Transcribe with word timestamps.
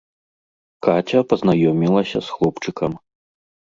Каця 0.87 1.21
пазнаёмілася 1.33 2.17
з 2.29 2.39
хлопчыкам. 2.39 2.91